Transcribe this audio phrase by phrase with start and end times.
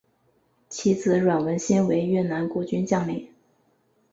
[0.67, 3.29] 其子阮文馨为越南国军将领。